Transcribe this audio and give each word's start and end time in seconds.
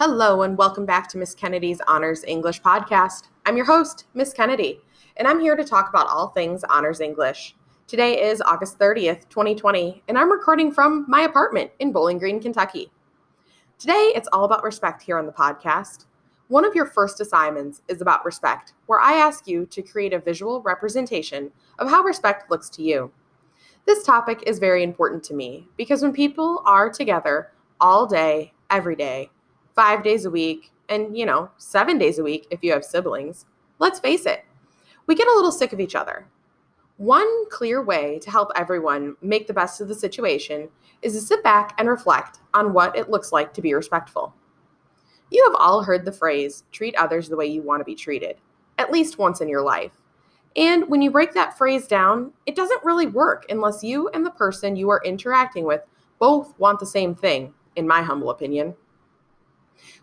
Hello, 0.00 0.42
and 0.42 0.56
welcome 0.56 0.86
back 0.86 1.08
to 1.08 1.18
Miss 1.18 1.34
Kennedy's 1.34 1.80
Honors 1.88 2.22
English 2.22 2.62
podcast. 2.62 3.30
I'm 3.44 3.56
your 3.56 3.66
host, 3.66 4.04
Miss 4.14 4.32
Kennedy, 4.32 4.80
and 5.16 5.26
I'm 5.26 5.40
here 5.40 5.56
to 5.56 5.64
talk 5.64 5.88
about 5.88 6.06
all 6.06 6.28
things 6.28 6.62
Honors 6.62 7.00
English. 7.00 7.56
Today 7.88 8.22
is 8.30 8.40
August 8.40 8.78
30th, 8.78 9.28
2020, 9.28 10.04
and 10.06 10.16
I'm 10.16 10.30
recording 10.30 10.70
from 10.70 11.04
my 11.08 11.22
apartment 11.22 11.72
in 11.80 11.90
Bowling 11.90 12.18
Green, 12.18 12.40
Kentucky. 12.40 12.92
Today, 13.76 14.12
it's 14.14 14.28
all 14.32 14.44
about 14.44 14.62
respect 14.62 15.02
here 15.02 15.18
on 15.18 15.26
the 15.26 15.32
podcast. 15.32 16.06
One 16.46 16.64
of 16.64 16.76
your 16.76 16.86
first 16.86 17.20
assignments 17.20 17.82
is 17.88 18.00
about 18.00 18.24
respect, 18.24 18.74
where 18.86 19.00
I 19.00 19.14
ask 19.14 19.48
you 19.48 19.66
to 19.66 19.82
create 19.82 20.12
a 20.12 20.20
visual 20.20 20.62
representation 20.62 21.50
of 21.80 21.90
how 21.90 22.04
respect 22.04 22.52
looks 22.52 22.70
to 22.70 22.84
you. 22.84 23.10
This 23.84 24.04
topic 24.04 24.44
is 24.46 24.60
very 24.60 24.84
important 24.84 25.24
to 25.24 25.34
me 25.34 25.66
because 25.76 26.02
when 26.02 26.12
people 26.12 26.62
are 26.64 26.88
together 26.88 27.50
all 27.80 28.06
day, 28.06 28.52
every 28.70 28.94
day, 28.94 29.30
five 29.78 30.02
days 30.02 30.24
a 30.24 30.30
week, 30.30 30.72
and, 30.88 31.16
you 31.16 31.24
know, 31.24 31.48
seven 31.56 31.98
days 31.98 32.18
a 32.18 32.22
week 32.24 32.48
if 32.50 32.64
you 32.64 32.72
have 32.72 32.84
siblings, 32.84 33.46
let's 33.78 34.00
face 34.00 34.26
it, 34.26 34.44
we 35.06 35.14
get 35.14 35.28
a 35.28 35.34
little 35.36 35.52
sick 35.52 35.72
of 35.72 35.78
each 35.78 35.94
other. 35.94 36.26
One 36.96 37.48
clear 37.48 37.80
way 37.80 38.18
to 38.18 38.28
help 38.28 38.50
everyone 38.56 39.14
make 39.22 39.46
the 39.46 39.54
best 39.54 39.80
of 39.80 39.86
the 39.86 39.94
situation 39.94 40.68
is 41.02 41.12
to 41.12 41.20
sit 41.20 41.44
back 41.44 41.76
and 41.78 41.88
reflect 41.88 42.40
on 42.54 42.72
what 42.72 42.96
it 42.96 43.08
looks 43.08 43.30
like 43.30 43.54
to 43.54 43.62
be 43.62 43.72
respectful. 43.72 44.34
You 45.30 45.44
have 45.44 45.54
all 45.60 45.84
heard 45.84 46.04
the 46.04 46.10
phrase, 46.10 46.64
treat 46.72 46.96
others 46.96 47.28
the 47.28 47.36
way 47.36 47.46
you 47.46 47.62
want 47.62 47.78
to 47.78 47.84
be 47.84 47.94
treated, 47.94 48.38
at 48.78 48.90
least 48.90 49.16
once 49.16 49.40
in 49.40 49.48
your 49.48 49.62
life. 49.62 49.92
And 50.56 50.88
when 50.88 51.02
you 51.02 51.12
break 51.12 51.34
that 51.34 51.56
phrase 51.56 51.86
down, 51.86 52.32
it 52.46 52.56
doesn't 52.56 52.84
really 52.84 53.06
work 53.06 53.46
unless 53.48 53.84
you 53.84 54.08
and 54.08 54.26
the 54.26 54.30
person 54.32 54.74
you 54.74 54.90
are 54.90 55.02
interacting 55.04 55.64
with 55.64 55.82
both 56.18 56.58
want 56.58 56.80
the 56.80 56.86
same 56.86 57.14
thing, 57.14 57.54
in 57.76 57.86
my 57.86 58.02
humble 58.02 58.30
opinion. 58.30 58.74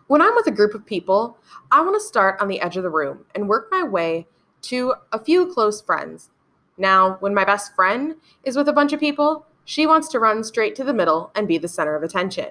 When 0.06 0.22
I'm 0.22 0.34
with 0.34 0.46
a 0.46 0.52
group 0.52 0.74
of 0.74 0.86
people, 0.86 1.38
I 1.70 1.80
want 1.80 1.94
to 1.94 2.06
start 2.06 2.40
on 2.40 2.48
the 2.48 2.60
edge 2.60 2.76
of 2.76 2.82
the 2.82 2.90
room 2.90 3.24
and 3.34 3.48
work 3.48 3.68
my 3.70 3.82
way 3.82 4.26
to 4.62 4.94
a 5.12 5.22
few 5.22 5.46
close 5.52 5.80
friends. 5.80 6.30
Now, 6.78 7.16
when 7.20 7.34
my 7.34 7.44
best 7.44 7.74
friend 7.74 8.16
is 8.44 8.56
with 8.56 8.68
a 8.68 8.72
bunch 8.72 8.92
of 8.92 9.00
people, 9.00 9.46
she 9.64 9.86
wants 9.86 10.08
to 10.08 10.20
run 10.20 10.44
straight 10.44 10.74
to 10.76 10.84
the 10.84 10.94
middle 10.94 11.30
and 11.34 11.48
be 11.48 11.58
the 11.58 11.68
center 11.68 11.96
of 11.96 12.02
attention. 12.02 12.50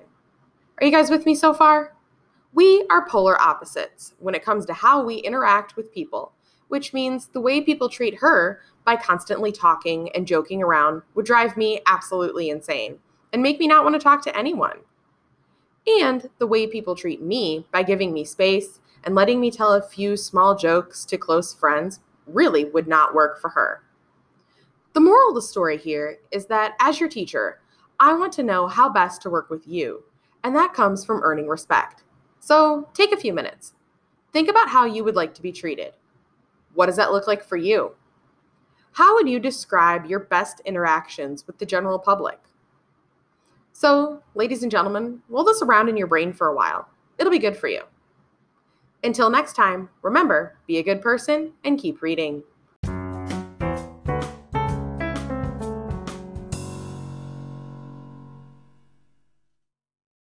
Are 0.79 0.85
you 0.85 0.91
guys 0.91 1.09
with 1.09 1.25
me 1.25 1.35
so 1.35 1.53
far? 1.53 1.95
We 2.53 2.85
are 2.89 3.07
polar 3.07 3.39
opposites 3.41 4.13
when 4.19 4.35
it 4.35 4.43
comes 4.43 4.65
to 4.65 4.73
how 4.73 5.03
we 5.03 5.15
interact 5.15 5.75
with 5.75 5.93
people, 5.93 6.33
which 6.67 6.93
means 6.93 7.27
the 7.27 7.41
way 7.41 7.61
people 7.61 7.89
treat 7.89 8.15
her 8.15 8.61
by 8.83 8.95
constantly 8.95 9.51
talking 9.51 10.09
and 10.15 10.27
joking 10.27 10.63
around 10.63 11.01
would 11.13 11.25
drive 11.25 11.57
me 11.57 11.81
absolutely 11.85 12.49
insane 12.49 12.99
and 13.33 13.43
make 13.43 13.59
me 13.59 13.67
not 13.67 13.83
want 13.83 13.95
to 13.95 13.99
talk 13.99 14.21
to 14.23 14.37
anyone 14.37 14.79
and 15.87 16.29
the 16.39 16.47
way 16.47 16.67
people 16.67 16.95
treat 16.95 17.21
me 17.21 17.65
by 17.71 17.83
giving 17.83 18.13
me 18.13 18.23
space 18.25 18.79
and 19.03 19.15
letting 19.15 19.39
me 19.39 19.51
tell 19.51 19.73
a 19.73 19.81
few 19.81 20.17
small 20.17 20.55
jokes 20.55 21.05
to 21.05 21.17
close 21.17 21.53
friends 21.53 21.99
really 22.25 22.65
would 22.65 22.87
not 22.87 23.13
work 23.13 23.39
for 23.39 23.49
her. 23.49 23.83
The 24.93 24.99
moral 24.99 25.29
of 25.29 25.35
the 25.35 25.41
story 25.41 25.77
here 25.77 26.19
is 26.31 26.45
that 26.47 26.73
as 26.79 26.99
your 26.99 27.09
teacher, 27.09 27.59
I 27.99 28.13
want 28.13 28.33
to 28.33 28.43
know 28.43 28.67
how 28.67 28.89
best 28.89 29.21
to 29.21 29.29
work 29.29 29.49
with 29.49 29.67
you, 29.67 30.03
and 30.43 30.55
that 30.55 30.73
comes 30.73 31.05
from 31.05 31.21
earning 31.23 31.47
respect. 31.47 32.03
So 32.39 32.89
take 32.93 33.11
a 33.11 33.17
few 33.17 33.33
minutes. 33.33 33.73
Think 34.33 34.49
about 34.49 34.69
how 34.69 34.85
you 34.85 35.03
would 35.03 35.15
like 35.15 35.33
to 35.35 35.41
be 35.41 35.51
treated. 35.51 35.93
What 36.73 36.87
does 36.87 36.97
that 36.97 37.11
look 37.11 37.27
like 37.27 37.43
for 37.43 37.57
you? 37.57 37.95
How 38.93 39.15
would 39.15 39.27
you 39.27 39.39
describe 39.39 40.05
your 40.05 40.19
best 40.21 40.61
interactions 40.65 41.45
with 41.47 41.57
the 41.57 41.65
general 41.65 41.99
public? 41.99 42.39
So, 43.77 44.21
ladies 44.35 44.63
and 44.63 44.71
gentlemen, 44.71 45.21
roll 45.27 45.43
this 45.43 45.61
around 45.61 45.89
in 45.89 45.97
your 45.97 46.07
brain 46.07 46.31
for 46.31 46.47
a 46.47 46.55
while. 46.55 46.87
It'll 47.17 47.29
be 47.29 47.39
good 47.39 47.57
for 47.57 47.67
you. 47.67 47.81
Until 49.03 49.29
next 49.29 49.51
time, 49.51 49.89
remember 50.01 50.57
be 50.65 50.77
a 50.77 50.83
good 50.83 51.01
person 51.01 51.51
and 51.65 51.77
keep 51.77 52.01
reading. 52.01 52.41